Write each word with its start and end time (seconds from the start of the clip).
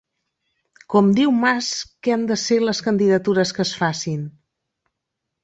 Com 0.93 1.11
diu 1.19 1.33
Mas 1.43 1.69
que 2.07 2.15
han 2.15 2.23
de 2.33 2.39
ser 2.45 2.57
les 2.65 2.81
candidatures 2.87 3.53
que 3.59 3.65
es 3.67 3.75
facin? 3.83 4.27